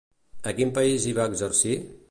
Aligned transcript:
A 0.51 0.53
quin 0.61 0.71
país 0.79 1.07
hi 1.11 1.15
va 1.21 1.29
exercir? 1.33 1.79